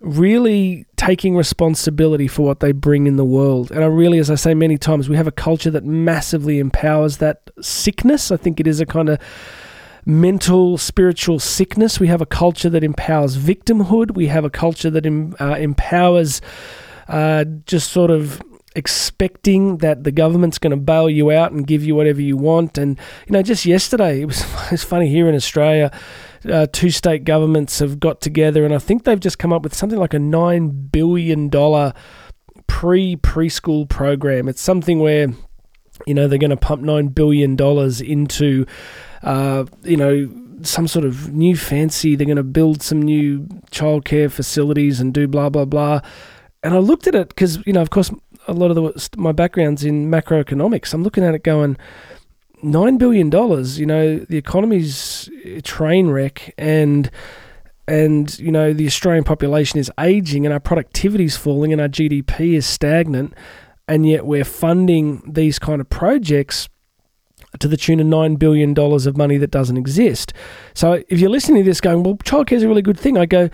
really 0.00 0.86
taking 0.96 1.36
responsibility 1.36 2.26
for 2.26 2.42
what 2.42 2.60
they 2.60 2.72
bring 2.72 3.06
in 3.06 3.16
the 3.16 3.24
world. 3.24 3.70
And 3.70 3.84
I 3.84 3.86
really, 3.86 4.18
as 4.18 4.30
I 4.30 4.34
say 4.34 4.54
many 4.54 4.78
times, 4.78 5.08
we 5.08 5.16
have 5.16 5.26
a 5.26 5.32
culture 5.32 5.70
that 5.70 5.84
massively 5.84 6.58
empowers 6.58 7.18
that 7.18 7.50
sickness. 7.60 8.30
I 8.30 8.36
think 8.36 8.60
it 8.60 8.66
is 8.66 8.80
a 8.80 8.86
kind 8.86 9.10
of 9.10 9.18
mental, 10.06 10.78
spiritual 10.78 11.38
sickness. 11.38 12.00
We 12.00 12.08
have 12.08 12.22
a 12.22 12.26
culture 12.26 12.70
that 12.70 12.82
empowers 12.82 13.36
victimhood. 13.36 14.12
We 14.12 14.28
have 14.28 14.44
a 14.44 14.50
culture 14.50 14.88
that 14.90 15.04
em- 15.04 15.36
uh, 15.38 15.56
empowers 15.58 16.40
uh, 17.08 17.44
just 17.66 17.92
sort 17.92 18.10
of 18.10 18.42
expecting 18.74 19.78
that 19.78 20.04
the 20.04 20.12
government's 20.12 20.58
going 20.58 20.70
to 20.70 20.76
bail 20.76 21.10
you 21.10 21.30
out 21.30 21.52
and 21.52 21.66
give 21.66 21.84
you 21.84 21.94
whatever 21.94 22.22
you 22.22 22.38
want. 22.38 22.78
And, 22.78 22.98
you 23.26 23.32
know, 23.32 23.42
just 23.42 23.66
yesterday, 23.66 24.22
it 24.22 24.24
was, 24.24 24.40
it 24.66 24.70
was 24.70 24.84
funny 24.84 25.08
here 25.08 25.28
in 25.28 25.34
Australia 25.34 25.92
uh, 26.48 26.66
two 26.72 26.90
state 26.90 27.24
governments 27.24 27.78
have 27.78 28.00
got 28.00 28.20
together, 28.20 28.64
and 28.64 28.74
I 28.74 28.78
think 28.78 29.04
they've 29.04 29.20
just 29.20 29.38
come 29.38 29.52
up 29.52 29.62
with 29.62 29.74
something 29.74 29.98
like 29.98 30.14
a 30.14 30.18
nine 30.18 30.68
billion 30.70 31.48
dollar 31.48 31.92
pre 32.66 33.16
preschool 33.16 33.88
program. 33.88 34.48
It's 34.48 34.62
something 34.62 35.00
where 35.00 35.28
you 36.06 36.14
know 36.14 36.28
they're 36.28 36.38
going 36.38 36.50
to 36.50 36.56
pump 36.56 36.82
nine 36.82 37.08
billion 37.08 37.56
dollars 37.56 38.00
into 38.00 38.66
uh, 39.22 39.64
you 39.82 39.96
know 39.96 40.30
some 40.62 40.88
sort 40.88 41.04
of 41.04 41.32
new 41.32 41.56
fancy. 41.56 42.16
They're 42.16 42.26
going 42.26 42.36
to 42.36 42.42
build 42.42 42.82
some 42.82 43.02
new 43.02 43.40
childcare 43.70 44.30
facilities 44.30 45.00
and 45.00 45.12
do 45.12 45.28
blah 45.28 45.50
blah 45.50 45.64
blah. 45.64 46.00
And 46.62 46.74
I 46.74 46.78
looked 46.78 47.06
at 47.06 47.14
it 47.14 47.28
because 47.28 47.64
you 47.66 47.72
know, 47.72 47.82
of 47.82 47.90
course, 47.90 48.10
a 48.48 48.52
lot 48.52 48.70
of 48.70 48.76
the 48.76 49.08
my 49.16 49.32
background's 49.32 49.84
in 49.84 50.10
macroeconomics. 50.10 50.94
I'm 50.94 51.02
looking 51.02 51.24
at 51.24 51.34
it 51.34 51.42
going 51.42 51.76
nine 52.62 52.98
billion 52.98 53.30
dollars. 53.30 53.78
You 53.78 53.86
know, 53.86 54.18
the 54.18 54.36
economy's 54.36 54.96
train 55.62 56.08
wreck, 56.08 56.54
and 56.56 57.10
and 57.88 58.38
you 58.38 58.52
know 58.52 58.72
the 58.72 58.86
Australian 58.86 59.24
population 59.24 59.78
is 59.78 59.90
aging, 59.98 60.46
and 60.46 60.52
our 60.52 60.60
productivity 60.60 61.24
is 61.24 61.36
falling, 61.36 61.72
and 61.72 61.80
our 61.80 61.88
GDP 61.88 62.54
is 62.54 62.66
stagnant, 62.66 63.34
and 63.88 64.06
yet 64.06 64.24
we're 64.26 64.44
funding 64.44 65.22
these 65.26 65.58
kind 65.58 65.80
of 65.80 65.90
projects 65.90 66.68
to 67.58 67.66
the 67.66 67.76
tune 67.76 67.98
of 67.98 68.06
nine 68.06 68.36
billion 68.36 68.74
dollars 68.74 69.06
of 69.06 69.16
money 69.16 69.36
that 69.36 69.50
doesn't 69.50 69.76
exist. 69.76 70.32
So 70.74 71.02
if 71.08 71.18
you're 71.18 71.30
listening 71.30 71.64
to 71.64 71.68
this, 71.68 71.80
going, 71.80 72.02
"Well, 72.02 72.16
childcare 72.16 72.52
is 72.52 72.62
a 72.62 72.68
really 72.68 72.82
good 72.82 72.98
thing," 72.98 73.18
I 73.18 73.26
go. 73.26 73.50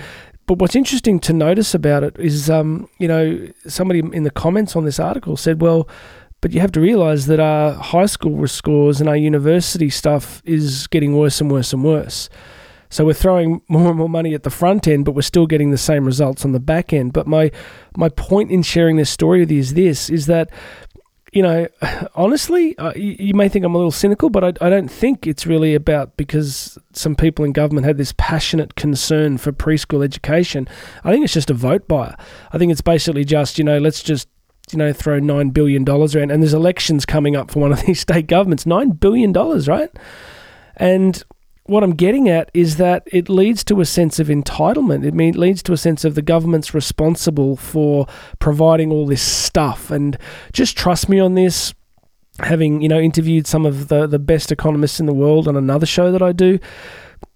But 0.47 0.59
what's 0.59 0.77
interesting 0.77 1.19
to 1.21 1.33
notice 1.33 1.75
about 1.75 2.05
it 2.05 2.17
is, 2.21 2.49
um, 2.49 2.89
you 2.99 3.09
know, 3.09 3.49
somebody 3.67 4.01
in 4.13 4.23
the 4.23 4.31
comments 4.31 4.77
on 4.77 4.85
this 4.85 5.01
article 5.01 5.37
said, 5.37 5.61
"Well, 5.61 5.89
but 6.47 6.55
you 6.55 6.61
have 6.61 6.71
to 6.71 6.81
realize 6.81 7.27
that 7.27 7.41
our 7.41 7.73
high 7.73 8.07
school 8.07 8.47
scores 8.47 9.01
and 9.01 9.09
our 9.09 9.17
university 9.17 9.91
stuff 9.91 10.41
is 10.45 10.87
getting 10.87 11.17
worse 11.17 11.41
and 11.41 11.51
worse 11.51 11.73
and 11.73 11.83
worse. 11.83 12.29
So 12.89 13.05
we're 13.05 13.15
throwing 13.15 13.63
more 13.69 13.89
and 13.89 13.99
more 13.99 14.09
money 14.09 14.33
at 14.33 14.45
the 14.45 14.51
front 14.51 14.87
end, 14.87 15.05
but 15.05 15.17
we're 15.17 15.23
still 15.23 15.49
getting 15.49 15.73
the 15.73 15.77
same 15.77 16.05
results 16.05 16.45
on 16.45 16.53
the 16.53 16.61
back 16.61 16.93
end. 16.93 17.13
But 17.13 17.27
my 17.27 17.51
my 17.97 18.09
point 18.11 18.53
in 18.53 18.63
sharing 18.63 18.95
this 18.95 19.11
story 19.11 19.41
with 19.41 19.51
you 19.51 19.59
is 19.59 19.75
this: 19.75 20.09
is 20.09 20.27
that 20.27 20.51
you 21.33 21.43
know, 21.43 21.67
honestly, 22.15 22.79
uh, 22.79 22.93
you, 22.95 23.17
you, 23.19 23.35
may 23.35 23.49
think 23.49 23.65
I'm 23.65 23.75
a 23.75 23.79
little 23.79 23.91
cynical, 23.91 24.31
but 24.31 24.45
I, 24.45 24.65
I, 24.65 24.71
don't 24.71 24.89
think 24.89 25.27
it's 25.27 25.47
really 25.47 25.75
about 25.75 26.17
because 26.17 26.79
some 26.93 27.17
people 27.17 27.45
in 27.45 27.51
government 27.51 27.87
had 27.87 27.99
this 27.99 28.15
passionate 28.17 28.77
concern 28.77 29.37
for 29.37 29.51
preschool 29.51 30.05
education. 30.05 30.69
I 31.03 31.11
think 31.11 31.25
it's 31.25 31.35
just 31.35 31.51
a 31.51 31.55
vote 31.55 31.89
buyer. 31.89 32.17
I 32.53 32.59
think 32.59 32.71
it's 32.71 32.83
basically 32.83 33.25
just, 33.25 33.59
you 33.59 33.65
know, 33.65 33.79
let's 33.79 34.05
just, 34.05 34.29
you 34.73 34.79
know, 34.79 34.93
throw 34.93 35.21
$9 35.21 35.53
billion 35.53 35.89
around. 35.89 36.31
And 36.31 36.43
there's 36.43 36.55
elections 36.55 37.07
coming 37.07 37.37
up 37.37 37.51
for 37.51 37.61
one 37.61 37.73
of 37.73 37.81
these 37.87 38.01
state 38.01 38.27
governments. 38.27 38.65
$9 38.65 38.99
billion, 38.99 39.33
right? 39.33 39.91
And 40.77 41.23
what 41.65 41.83
I'm 41.83 41.95
getting 41.95 42.29
at 42.29 42.51
is 42.55 42.77
that 42.77 43.03
it 43.07 43.29
leads 43.29 43.65
to 43.65 43.81
a 43.81 43.85
sense 43.85 44.19
of 44.19 44.29
entitlement. 44.29 45.05
It 45.05 45.15
mean, 45.15 45.39
leads 45.39 45.63
to 45.65 45.73
a 45.73 45.77
sense 45.77 46.05
of 46.05 46.15
the 46.15 46.23
government's 46.23 46.75
responsible 46.75 47.57
for 47.57 48.07
providing 48.39 48.93
all 48.93 49.07
this 49.07 49.23
stuff. 49.23 49.91
And 49.91 50.17
just 50.53 50.77
trust 50.77 51.09
me 51.09 51.19
on 51.19 51.35
this. 51.35 51.75
Having 52.41 52.83
you 52.83 52.89
know 52.91 53.01
interviewed 53.01 53.47
some 53.47 53.65
of 53.65 53.89
the 53.89 54.07
the 54.07 54.19
best 54.19 54.53
economists 54.53 55.01
in 55.01 55.07
the 55.07 55.15
world 55.15 55.49
on 55.49 55.57
another 55.57 55.87
show 55.87 56.13
that 56.13 56.21
I 56.21 56.33
do, 56.33 56.59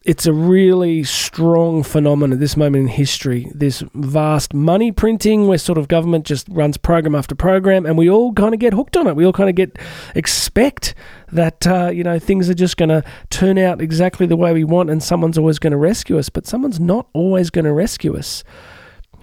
it's 0.03 0.25
a 0.25 0.33
really 0.33 1.05
strong 1.05 1.83
phenomenon 1.83 2.33
at 2.33 2.41
this 2.41 2.57
moment 2.57 2.83
in 2.83 2.89
history. 2.89 3.51
This 3.55 3.85
vast 3.95 4.55
money 4.55 4.93
printing, 4.93 5.47
where 5.47 5.59
sort 5.59 5.77
of 5.77 5.89
government 5.89 6.25
just 6.25 6.49
runs 6.49 6.79
program 6.79 7.15
after 7.15 7.35
program, 7.35 7.85
and 7.85 7.99
we 7.99 8.09
all 8.09 8.33
kind 8.33 8.55
of 8.55 8.61
get 8.61 8.73
hooked 8.73 8.97
on 8.97 9.07
it. 9.07 9.15
We 9.15 9.27
all 9.27 9.33
kind 9.33 9.51
of 9.51 9.57
get 9.57 9.79
expect 10.15 10.95
that 11.33 11.67
uh, 11.67 11.91
you 11.93 12.03
know 12.03 12.19
things 12.19 12.49
are 12.49 12.55
just 12.55 12.79
going 12.79 12.89
to 12.89 13.05
turn 13.29 13.59
out 13.59 13.83
exactly 13.83 14.27
the 14.27 14.37
way 14.37 14.55
we 14.55 14.65
want, 14.65 14.89
and 14.89 15.03
someone's 15.03 15.37
always 15.37 15.59
going 15.59 15.73
to 15.73 15.77
rescue 15.77 16.19
us. 16.19 16.31
But 16.31 16.47
someone's 16.47 16.81
not 16.81 17.07
always 17.13 17.51
going 17.51 17.67
to 17.67 17.73
rescue 17.73 18.17
us. 18.17 18.43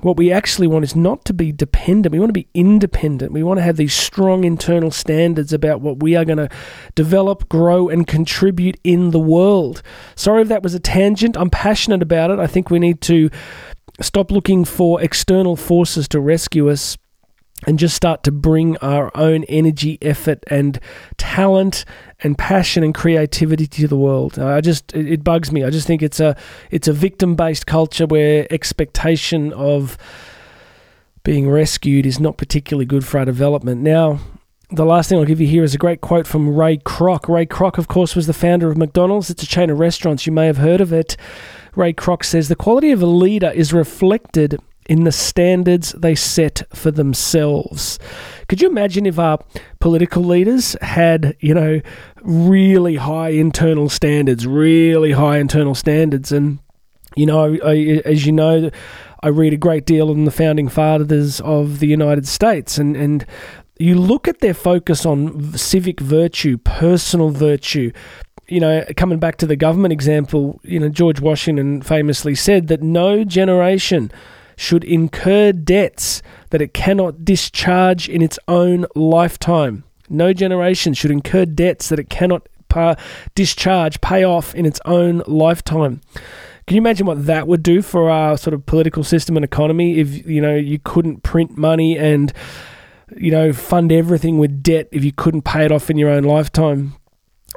What 0.01 0.17
we 0.17 0.31
actually 0.31 0.67
want 0.67 0.83
is 0.83 0.95
not 0.95 1.25
to 1.25 1.33
be 1.33 1.51
dependent. 1.51 2.13
We 2.13 2.19
want 2.19 2.29
to 2.29 2.33
be 2.33 2.47
independent. 2.53 3.31
We 3.31 3.41
want 3.41 3.57
to 3.57 3.63
have 3.63 3.77
these 3.77 3.93
strong 3.93 4.43
internal 4.43 4.91
standards 4.91 5.53
about 5.53 5.81
what 5.81 6.01
we 6.01 6.15
are 6.15 6.23
going 6.23 6.37
to 6.37 6.49
develop, 6.93 7.49
grow, 7.49 7.89
and 7.89 8.05
contribute 8.05 8.79
in 8.83 9.09
the 9.09 9.19
world. 9.19 9.81
Sorry 10.15 10.43
if 10.43 10.49
that 10.49 10.61
was 10.61 10.75
a 10.75 10.79
tangent. 10.79 11.35
I'm 11.35 11.49
passionate 11.49 12.03
about 12.03 12.29
it. 12.29 12.39
I 12.39 12.47
think 12.47 12.69
we 12.69 12.79
need 12.79 13.01
to 13.01 13.31
stop 13.99 14.31
looking 14.31 14.65
for 14.65 15.01
external 15.01 15.55
forces 15.55 16.07
to 16.09 16.19
rescue 16.19 16.69
us 16.69 16.95
and 17.65 17.79
just 17.79 17.95
start 17.95 18.23
to 18.23 18.31
bring 18.31 18.77
our 18.77 19.11
own 19.15 19.43
energy, 19.45 19.97
effort, 20.01 20.43
and 20.47 20.79
talent 21.17 21.85
and 22.19 22.37
passion 22.37 22.83
and 22.83 22.93
creativity 22.93 23.65
to 23.65 23.87
the 23.87 23.97
world. 23.97 24.37
I 24.37 24.61
just 24.61 24.93
it 24.93 25.23
bugs 25.23 25.51
me. 25.51 25.63
I 25.63 25.69
just 25.69 25.87
think 25.87 26.01
it's 26.01 26.19
a 26.19 26.35
it's 26.69 26.87
a 26.87 26.93
victim 26.93 27.35
based 27.35 27.65
culture 27.65 28.05
where 28.05 28.47
expectation 28.51 29.53
of 29.53 29.97
being 31.23 31.49
rescued 31.49 32.05
is 32.05 32.19
not 32.19 32.37
particularly 32.37 32.85
good 32.85 33.05
for 33.05 33.17
our 33.17 33.25
development. 33.25 33.81
Now, 33.81 34.19
the 34.69 34.85
last 34.85 35.09
thing 35.09 35.17
I'll 35.17 35.25
give 35.25 35.41
you 35.41 35.47
here 35.47 35.63
is 35.63 35.73
a 35.73 35.77
great 35.77 36.01
quote 36.01 36.27
from 36.27 36.55
Ray 36.55 36.77
Kroc. 36.77 37.27
Ray 37.27 37.45
Kroc, 37.45 37.77
of 37.77 37.87
course, 37.87 38.15
was 38.15 38.27
the 38.27 38.33
founder 38.33 38.69
of 38.69 38.77
McDonald's. 38.77 39.29
It's 39.29 39.43
a 39.43 39.47
chain 39.47 39.69
of 39.69 39.79
restaurants. 39.79 40.25
You 40.25 40.31
may 40.31 40.45
have 40.45 40.57
heard 40.57 40.79
of 40.79 40.93
it. 40.93 41.17
Ray 41.75 41.93
Kroc 41.93 42.23
says 42.23 42.47
the 42.47 42.55
quality 42.55 42.91
of 42.91 43.01
a 43.01 43.05
leader 43.05 43.51
is 43.51 43.73
reflected 43.73 44.59
in 44.87 45.03
the 45.03 45.11
standards 45.11 45.91
they 45.91 46.15
set 46.15 46.63
for 46.73 46.91
themselves. 46.91 47.99
Could 48.47 48.61
you 48.61 48.69
imagine 48.69 49.05
if 49.05 49.19
our 49.19 49.39
political 49.79 50.23
leaders 50.23 50.75
had, 50.81 51.35
you 51.39 51.53
know, 51.53 51.81
really 52.21 52.95
high 52.95 53.29
internal 53.29 53.89
standards, 53.89 54.47
really 54.47 55.11
high 55.11 55.37
internal 55.37 55.75
standards? 55.75 56.31
And, 56.31 56.59
you 57.15 57.25
know, 57.25 57.57
I, 57.63 58.01
as 58.05 58.25
you 58.25 58.31
know, 58.31 58.71
I 59.21 59.27
read 59.27 59.53
a 59.53 59.57
great 59.57 59.85
deal 59.85 60.09
on 60.09 60.25
the 60.25 60.31
founding 60.31 60.69
fathers 60.69 61.41
of 61.41 61.79
the 61.79 61.87
United 61.87 62.27
States, 62.27 62.77
and, 62.77 62.95
and 62.95 63.25
you 63.79 63.95
look 63.95 64.27
at 64.27 64.39
their 64.39 64.53
focus 64.53 65.05
on 65.05 65.53
civic 65.57 65.99
virtue, 65.99 66.57
personal 66.57 67.29
virtue, 67.29 67.91
you 68.47 68.59
know, 68.59 68.85
coming 68.95 69.19
back 69.19 69.37
to 69.37 69.45
the 69.45 69.55
government 69.55 69.91
example, 69.91 70.59
you 70.63 70.79
know, 70.79 70.89
George 70.89 71.19
Washington 71.19 71.81
famously 71.81 72.33
said 72.33 72.67
that 72.67 72.81
no 72.81 73.23
generation 73.23 74.11
should 74.57 74.83
incur 74.83 75.53
debts 75.53 76.21
that 76.49 76.61
it 76.61 76.73
cannot 76.73 77.23
discharge 77.23 78.09
in 78.09 78.21
its 78.21 78.37
own 78.49 78.85
lifetime. 78.95 79.85
No 80.09 80.33
generation 80.33 80.93
should 80.93 81.11
incur 81.11 81.45
debts 81.45 81.87
that 81.87 81.99
it 81.99 82.09
cannot 82.09 82.47
discharge, 83.35 84.01
pay 84.01 84.23
off 84.23 84.53
in 84.53 84.65
its 84.65 84.79
own 84.85 85.23
lifetime. 85.25 86.01
Can 86.65 86.75
you 86.75 86.81
imagine 86.81 87.07
what 87.07 87.25
that 87.25 87.47
would 87.47 87.63
do 87.63 87.81
for 87.81 88.09
our 88.09 88.37
sort 88.37 88.53
of 88.53 88.65
political 88.65 89.03
system 89.03 89.37
and 89.37 89.45
economy 89.45 89.99
if 89.99 90.27
you 90.27 90.41
know 90.41 90.55
you 90.55 90.79
couldn't 90.79 91.23
print 91.23 91.57
money 91.57 91.97
and 91.97 92.33
you 93.15 93.31
know 93.31 93.53
fund 93.53 93.91
everything 93.91 94.37
with 94.37 94.61
debt 94.61 94.89
if 94.91 95.03
you 95.03 95.13
couldn't 95.13 95.43
pay 95.43 95.63
it 95.63 95.71
off 95.71 95.89
in 95.89 95.97
your 95.97 96.09
own 96.09 96.23
lifetime? 96.23 96.93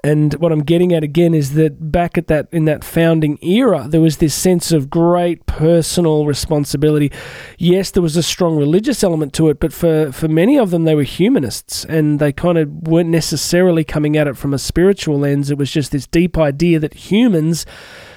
And 0.02 0.32
what 0.34 0.50
I'm 0.50 0.62
getting 0.62 0.94
at 0.94 1.04
again 1.04 1.34
is 1.34 1.54
that 1.54 1.92
back 1.92 2.16
at 2.16 2.26
that 2.28 2.48
in 2.52 2.64
that 2.64 2.84
founding 2.84 3.38
era, 3.42 3.86
there 3.88 4.00
was 4.00 4.16
this 4.16 4.34
sense 4.34 4.72
of 4.72 4.88
great 4.88 5.44
personal 5.46 6.24
responsibility. 6.24 7.12
Yes, 7.58 7.90
there 7.90 8.02
was 8.02 8.16
a 8.16 8.22
strong 8.22 8.56
religious 8.56 9.04
element 9.04 9.34
to 9.34 9.48
it, 9.50 9.60
but 9.60 9.72
for, 9.72 10.10
for 10.10 10.28
many 10.28 10.58
of 10.58 10.70
them, 10.70 10.84
they 10.84 10.94
were 10.94 11.02
humanists 11.02 11.84
and 11.84 12.18
they 12.18 12.32
kind 12.32 12.56
of 12.56 12.70
weren't 12.88 13.10
necessarily 13.10 13.84
coming 13.84 14.16
at 14.16 14.26
it 14.26 14.36
from 14.36 14.54
a 14.54 14.58
spiritual 14.58 15.18
lens. 15.18 15.50
It 15.50 15.58
was 15.58 15.70
just 15.70 15.92
this 15.92 16.06
deep 16.06 16.38
idea 16.38 16.78
that 16.78 16.94
humans 16.94 17.66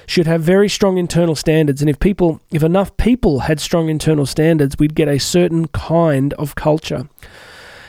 should 0.06 0.26
have 0.26 0.42
very 0.42 0.68
strong 0.68 0.98
internal 0.98 1.34
standards. 1.34 1.80
And 1.80 1.90
if 1.90 1.98
people, 1.98 2.40
if 2.50 2.62
enough 2.62 2.96
people 2.96 3.40
had 3.40 3.60
strong 3.60 3.88
internal 3.88 4.26
standards, 4.26 4.76
we'd 4.78 4.94
get 4.94 5.08
a 5.08 5.18
certain 5.18 5.68
kind 5.68 6.32
of 6.34 6.54
culture. 6.54 7.08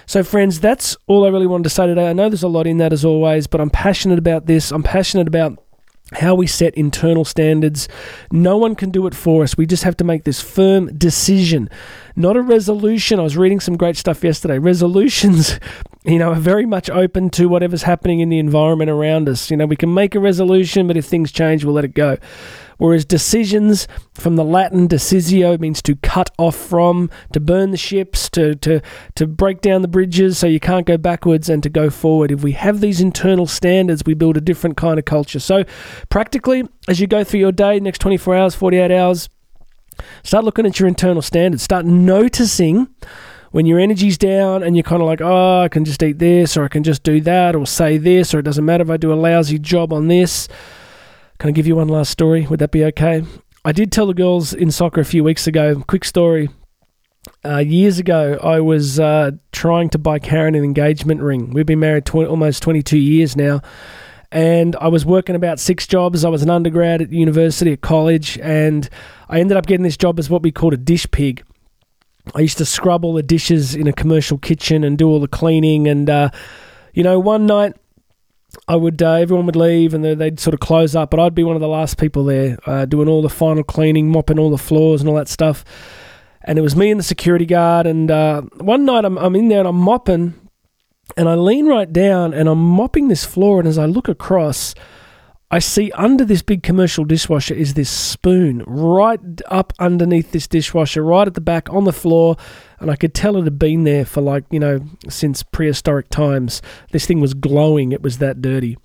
So, 0.08 0.24
friends, 0.24 0.60
that's 0.60 0.96
all 1.08 1.26
I 1.26 1.30
really 1.30 1.48
wanted 1.48 1.64
to 1.64 1.70
say 1.70 1.88
today. 1.88 2.10
I 2.10 2.14
know 2.14 2.30
there's 2.30 2.44
a 2.44 2.48
lot 2.48 2.68
in 2.68 2.78
that 2.78 2.94
as 2.94 3.04
always, 3.04 3.48
but 3.48 3.60
I'm 3.60 3.70
passionate 3.70 4.20
about 4.20 4.46
this. 4.46 4.72
I'm 4.72 4.84
passionate 4.84 5.28
about 5.28 5.60
how 6.14 6.36
we 6.36 6.46
set 6.46 6.76
internal 6.76 7.26
standards. 7.26 7.88
No 8.32 8.58
one 8.58 8.76
can 8.76 8.92
do 8.92 9.08
it 9.08 9.16
for 9.16 9.44
us. 9.44 9.58
We 9.58 9.66
just 9.66 9.84
have 9.84 9.98
to 9.98 10.04
make 10.04 10.24
this 10.24 10.40
firm 10.40 10.96
decision, 10.98 11.70
not 12.16 12.38
a 12.38 12.42
resolution. 12.42 13.20
I 13.20 13.24
was 13.24 13.36
reading 13.36 13.60
some 13.60 13.76
great 13.76 13.98
stuff 13.98 14.24
yesterday. 14.24 14.60
Resolutions, 14.60 15.60
you 16.04 16.20
know, 16.20 16.32
are 16.32 16.40
very 16.40 16.66
much 16.66 16.90
open 16.92 17.32
to 17.32 17.48
whatever's 17.48 17.84
happening 17.84 18.20
in 18.20 18.30
the 18.30 18.38
environment 18.38 18.92
around 18.92 19.28
us. 19.28 19.50
You 19.50 19.58
know, 19.58 19.66
we 19.66 19.76
can 19.76 19.94
make 19.94 20.14
a 20.14 20.20
resolution, 20.20 20.86
but 20.86 20.96
if 20.96 21.06
things 21.06 21.32
change, 21.32 21.66
we'll 21.66 21.74
let 21.74 21.86
it 21.86 21.96
go 21.96 22.18
whereas 22.78 23.06
decisions 23.06 23.88
from 24.14 24.36
the 24.36 24.44
Latin 24.44 24.88
decisio 24.88 25.60
means 25.60 25.82
to 25.84 25.96
cut 25.98 26.32
off 26.38 26.56
from, 26.56 27.10
to 27.34 27.40
burn 27.40 27.72
the 27.72 27.78
ships, 27.78 28.30
to, 28.30 28.56
to, 28.56 28.82
to 29.16 29.28
break 29.28 29.62
down 29.62 29.82
the 29.82 29.88
bridges 29.88 30.38
so 30.38 30.48
you 30.48 30.60
can't 30.60 30.86
go 30.86 30.98
backwards 30.98 31.50
and 31.50 31.64
to 31.64 31.70
go 31.70 31.90
forward. 31.90 32.32
If 32.32 32.44
we 32.44 32.54
have 32.54 32.82
these 32.82 33.02
internal 33.02 33.48
standards, 33.48 34.04
we 34.06 34.14
build 34.14 34.38
a 34.38 34.42
different 34.42 34.78
kind 34.78 35.00
of 35.00 35.06
culture. 35.06 35.40
So, 35.40 35.64
practically, 36.10 36.68
as 36.88 37.00
you 37.00 37.08
go 37.08 37.24
through 37.24 37.40
your 37.40 37.52
day, 37.52 37.80
next 37.80 38.00
24 38.00 38.36
hours, 38.36 38.56
48 38.56 38.92
hours, 38.92 39.30
start 40.24 40.44
looking 40.46 40.66
at 40.66 40.80
your 40.80 40.88
internal 40.88 41.22
standards, 41.22 41.64
start 41.64 41.86
noticing 41.86 42.88
when 43.52 43.66
your 43.66 43.80
energy's 43.80 44.18
down 44.18 44.64
and 44.64 44.76
you're 44.76 44.84
kind 44.84 45.02
of 45.02 45.08
like, 45.08 45.22
oh, 45.22 45.62
I 45.62 45.70
can 45.70 45.86
just 45.86 46.04
eat 46.04 46.20
this, 46.20 46.58
or 46.58 46.66
I 46.66 46.68
can 46.68 46.84
just 46.84 47.04
do 47.04 47.22
that, 47.22 47.56
or 47.56 47.66
say 47.66 47.98
this, 47.98 48.34
or 48.34 48.40
it 48.40 48.44
doesn't 48.44 48.66
matter 48.66 48.82
if 48.82 48.90
I 48.90 48.98
do 48.98 49.14
a 49.14 49.16
lousy 49.16 49.58
job 49.60 49.94
on 49.94 50.08
this. 50.10 50.50
Can 51.40 51.50
I 51.50 51.52
give 51.52 51.68
you 51.68 51.76
one 51.76 51.88
last 51.88 52.12
story? 52.12 52.48
Would 52.48 52.60
that 52.60 52.72
be 52.72 52.84
okay? 52.86 53.24
I 53.66 53.72
did 53.72 53.92
tell 53.92 54.08
the 54.08 54.14
girls 54.14 54.54
in 54.54 54.72
soccer 54.72 55.02
a 55.02 55.06
few 55.06 55.24
weeks 55.24 55.48
ago. 55.48 55.84
Quick 55.88 56.06
story. 56.06 56.50
Uh, 57.44 57.58
years 57.58 58.00
ago, 58.00 58.40
I 58.42 58.60
was 58.60 59.00
uh, 59.00 59.32
trying 59.52 59.90
to 59.90 59.98
buy 59.98 60.20
Karen 60.20 60.56
an 60.56 60.64
engagement 60.64 61.22
ring. 61.22 61.52
We've 61.52 61.66
been 61.66 61.80
married 61.80 62.06
tw- 62.06 62.28
almost 62.28 62.62
22 62.64 62.98
years 62.98 63.36
now. 63.36 63.62
And 64.32 64.76
I 64.78 64.88
was 64.88 65.06
working 65.06 65.36
about 65.36 65.60
six 65.60 65.88
jobs. 65.88 66.24
I 66.24 66.30
was 66.30 66.44
an 66.44 66.50
undergrad 66.50 67.02
at 67.02 67.12
university, 67.12 67.74
at 67.74 67.82
college, 67.82 68.38
and 68.40 68.90
I 69.30 69.40
ended 69.40 69.58
up 69.58 69.66
getting 69.66 69.84
this 69.84 69.98
job 69.98 70.20
as 70.20 70.30
what 70.30 70.44
we 70.44 70.52
called 70.52 70.74
a 70.74 70.78
dish 70.78 71.10
pig. 71.12 71.44
I 72.34 72.40
used 72.40 72.58
to 72.58 72.66
scrub 72.66 73.06
all 73.06 73.14
the 73.14 73.24
dishes 73.24 73.76
in 73.76 73.88
a 73.88 73.94
commercial 73.94 74.38
kitchen 74.38 74.84
and 74.84 74.98
do 74.98 75.08
all 75.08 75.20
the 75.20 75.28
cleaning. 75.28 75.88
And, 75.88 76.10
uh, 76.10 76.30
you 76.94 77.04
know, 77.04 77.20
one 77.20 77.46
night 77.46 77.76
I 78.68 78.76
would 78.76 79.02
uh, 79.02 79.14
everyone 79.14 79.46
would 79.46 79.56
leave 79.56 79.94
and 79.94 80.04
they'd 80.04 80.40
sort 80.40 80.54
of 80.54 80.60
close 80.60 80.96
up, 80.96 81.12
but 81.12 81.20
I'd 81.20 81.36
be 81.36 81.44
one 81.44 81.56
of 81.56 81.62
the 81.62 81.68
last 81.68 81.98
people 81.98 82.24
there, 82.24 82.58
uh, 82.66 82.86
doing 82.86 83.08
all 83.08 83.22
the 83.22 83.30
final 83.30 83.64
cleaning, 83.64 84.10
mopping 84.10 84.40
all 84.40 84.50
the 84.50 84.58
floors 84.58 85.02
and 85.02 85.10
all 85.10 85.16
that 85.16 85.28
stuff. 85.28 85.64
And 86.42 86.60
it 86.60 86.62
was 86.62 86.76
me 86.76 86.92
and 86.92 87.00
the 87.00 87.04
security 87.04 87.46
guard. 87.46 87.88
And 87.88 88.10
uh, 88.12 88.42
one 88.58 88.86
night 88.86 89.06
I'm, 89.06 89.18
I'm 89.18 89.36
in 89.36 89.48
there 89.48 89.60
and 89.60 89.68
I'm 89.68 89.80
mopping, 89.80 90.34
and 91.18 91.30
I 91.30 91.36
lean 91.36 91.68
right 91.68 91.92
down 91.92 92.34
and 92.34 92.48
I'm 92.50 92.60
mopping 92.64 93.08
this 93.08 93.26
floor. 93.26 93.60
And 93.60 93.68
as 93.68 93.78
I 93.78 93.86
look 93.86 94.08
across, 94.08 94.76
I 95.52 95.60
see 95.60 95.92
under 95.92 96.26
this 96.26 96.42
big 96.42 96.64
commercial 96.64 97.06
dishwasher 97.06 97.54
is 97.54 97.76
this 97.76 97.90
spoon 97.90 98.64
right 98.66 99.20
up 99.48 99.74
underneath 99.78 100.32
this 100.32 100.48
dishwasher, 100.48 101.04
right 101.04 101.28
at 101.28 101.36
the 101.36 101.42
back 101.42 101.70
on 101.72 101.84
the 101.84 101.94
floor. 101.94 102.36
And 102.80 102.90
I 102.90 102.96
could 102.96 103.14
tell 103.14 103.38
it 103.38 103.44
had 103.44 103.60
been 103.60 103.84
there 103.84 104.06
for 104.06 104.22
like, 104.22 104.44
you 104.50 104.60
know, 104.60 104.80
since 105.08 105.44
prehistoric 105.44 106.10
times. 106.10 106.62
This 106.92 107.06
thing 107.06 107.22
was 107.22 107.34
glowing, 107.34 107.92
it 107.92 108.02
was 108.02 108.18
that 108.18 108.42
dirty. 108.42 108.78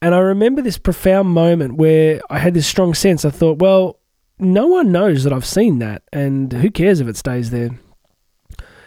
And 0.00 0.14
I 0.14 0.18
remember 0.18 0.62
this 0.62 0.78
profound 0.78 1.28
moment 1.28 1.74
where 1.74 2.20
I 2.30 2.38
had 2.38 2.54
this 2.54 2.66
strong 2.66 2.94
sense. 2.94 3.24
I 3.24 3.30
thought, 3.30 3.58
well, 3.58 3.98
no 4.38 4.66
one 4.68 4.92
knows 4.92 5.24
that 5.24 5.32
I've 5.32 5.44
seen 5.44 5.80
that, 5.80 6.02
and 6.12 6.50
who 6.50 6.70
cares 6.70 7.00
if 7.00 7.08
it 7.08 7.18
stays 7.18 7.50
there? 7.50 7.78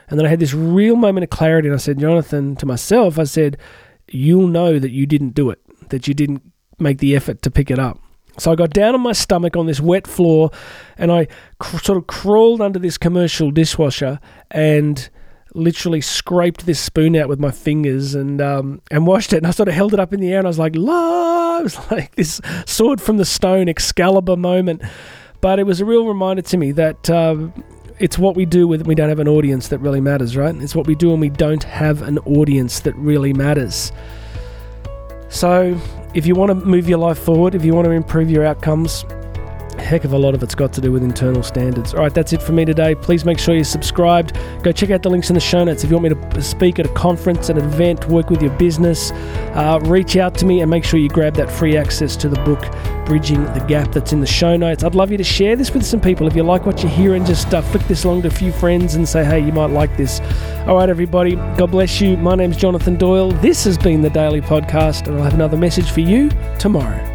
And 0.10 0.20
then 0.20 0.26
I 0.26 0.30
had 0.30 0.40
this 0.40 0.54
real 0.54 0.96
moment 0.96 1.24
of 1.24 1.30
clarity, 1.30 1.68
and 1.68 1.76
I 1.76 1.78
said, 1.78 2.00
Jonathan, 2.00 2.56
to 2.56 2.66
myself, 2.66 3.20
I 3.20 3.26
said, 3.26 3.58
You'll 4.10 4.48
know 4.48 4.80
that 4.80 4.92
you 4.92 5.06
didn't 5.06 5.36
do 5.36 5.50
it, 5.50 5.60
that 5.90 6.08
you 6.08 6.14
didn't 6.14 6.53
make 6.80 7.00
the 7.00 7.16
effort 7.16 7.42
to 7.44 7.52
pick 7.52 7.72
it 7.72 7.80
up. 7.80 8.00
So 8.38 8.52
I 8.52 8.56
got 8.56 8.72
down 8.72 8.96
on 8.96 9.02
my 9.02 9.12
stomach 9.12 9.56
on 9.56 9.68
this 9.68 9.80
wet 9.80 10.08
floor 10.08 10.50
and 10.98 11.12
I 11.12 11.28
cr- 11.60 11.78
sort 11.78 11.98
of 11.98 12.08
crawled 12.08 12.62
under 12.62 12.80
this 12.80 12.98
commercial 12.98 13.52
dishwasher 13.52 14.20
and 14.50 15.08
literally 15.54 16.02
scraped 16.02 16.66
this 16.66 16.80
spoon 16.80 17.16
out 17.16 17.30
with 17.30 17.40
my 17.40 17.52
fingers 17.52 18.16
and 18.16 18.42
um, 18.42 18.82
and 18.90 19.06
washed 19.06 19.34
it. 19.34 19.38
And 19.38 19.48
I 19.48 19.52
sort 19.52 19.70
of 19.70 19.76
held 19.76 19.94
it 19.94 20.00
up 20.00 20.14
in 20.14 20.20
the 20.20 20.32
air 20.32 20.40
and 20.40 20.48
I 20.48 20.50
was 20.50 20.60
like, 20.60 20.76
"La!" 20.76 21.44
It 21.60 21.64
was 21.64 21.92
like 21.92 22.16
this 22.16 22.42
sword 22.66 23.00
from 23.00 23.18
the 23.18 23.26
stone, 23.26 23.70
Excalibur 23.70 24.36
moment. 24.36 24.82
But 25.40 25.60
it 25.60 25.66
was 25.66 25.80
a 25.80 25.86
real 25.86 26.08
reminder 26.08 26.42
to 26.42 26.58
me 26.58 26.72
that 26.72 27.10
um, 27.10 27.54
it's 28.00 28.18
what 28.18 28.36
we 28.36 28.46
do 28.46 28.68
when 28.68 28.84
we 28.84 28.96
don't 28.96 29.10
have 29.10 29.20
an 29.20 29.28
audience 29.28 29.68
that 29.70 29.78
really 29.80 30.02
matters, 30.02 30.36
right? 30.36 30.56
It's 30.56 30.76
what 30.76 30.88
we 30.88 30.96
do 30.96 31.12
when 31.12 31.20
we 31.20 31.30
don't 31.30 31.64
have 31.64 32.02
an 32.02 32.18
audience 32.20 32.80
that 32.82 32.96
really 32.96 33.34
matters. 33.34 33.92
So, 35.34 35.76
if 36.14 36.28
you 36.28 36.36
want 36.36 36.50
to 36.50 36.56
move 36.56 36.88
your 36.88 37.00
life 37.00 37.18
forward, 37.18 37.56
if 37.56 37.66
you 37.66 37.74
want 37.74 37.86
to 37.86 37.92
improve 37.92 38.30
your 38.30 38.46
outcomes, 38.46 39.04
heck 39.94 40.06
of 40.06 40.14
a 40.14 40.18
lot 40.18 40.34
of 40.34 40.42
it's 40.42 40.56
got 40.56 40.74
to 40.74 40.82
do 40.82 40.92
with 40.92 41.04
internal 41.04 41.44
standards. 41.44 41.94
All 41.94 42.00
right, 42.00 42.12
that's 42.12 42.34
it 42.34 42.42
for 42.42 42.52
me 42.52 42.66
today. 42.66 42.96
Please 42.96 43.26
make 43.26 43.38
sure 43.38 43.54
you're 43.54 43.64
subscribed. 43.64 44.36
Go 44.64 44.72
check 44.72 44.90
out 44.90 45.04
the 45.04 45.10
links 45.12 45.30
in 45.30 45.36
the 45.36 45.40
show 45.40 45.64
notes. 45.64 45.84
If 45.84 45.92
you 45.92 45.98
want 46.00 46.16
me 46.16 46.30
to 46.32 46.42
speak 46.42 46.80
at 46.80 46.88
a 46.88 46.94
conference, 46.94 47.50
an 47.50 47.58
event, 47.60 48.08
work 48.08 48.32
with 48.32 48.42
your 48.42 48.50
business, 48.58 49.12
uh, 49.54 49.80
reach 49.84 50.18
out 50.18 50.34
to 50.40 50.46
me 50.46 50.62
and 50.62 50.72
make 50.72 50.84
sure 50.84 51.00
you 51.00 51.10
grab 51.10 51.36
that 51.36 51.52
free 51.52 51.78
access 51.78 52.16
to 52.16 52.28
the 52.28 52.42
book, 52.42 52.60
Bridging 53.06 53.44
the 53.54 53.64
Gap, 53.68 53.92
that's 53.92 54.14
in 54.14 54.20
the 54.20 54.26
show 54.26 54.58
notes. 54.58 54.84
I'd 54.84 54.96
love 54.96 55.12
you 55.12 55.18
to 55.20 55.24
share 55.24 55.56
this 55.56 55.72
with 55.72 55.86
some 55.86 56.02
people. 56.02 56.26
If 56.26 56.36
you 56.36 56.42
like 56.42 56.66
what 56.66 56.82
you 56.82 56.90
hear, 56.90 57.14
and 57.14 57.24
just 57.24 57.54
uh, 57.54 57.62
flick 57.62 57.84
this 57.88 58.04
along 58.04 58.24
to 58.24 58.30
a 58.30 58.32
few 58.32 58.52
friends 58.52 58.96
and 58.96 59.08
say, 59.08 59.24
hey, 59.24 59.46
you 59.46 59.52
might 59.52 59.70
like 59.70 59.96
this. 59.96 60.22
All 60.66 60.78
right, 60.78 60.90
everybody, 60.90 61.36
God 61.36 61.70
bless 61.70 62.02
you. 62.02 62.18
My 62.18 62.34
name's 62.34 62.58
Jonathan 62.58 62.96
Doyle. 62.96 63.32
This 63.32 63.64
has 63.66 63.78
been 63.78 64.02
the 64.02 64.10
Daily 64.10 64.42
Podcast, 64.42 65.06
and 65.06 65.18
I'll 65.18 65.24
have 65.24 65.36
another 65.36 65.58
message 65.58 65.92
for 65.92 66.00
you 66.00 66.32
tomorrow. 66.58 67.13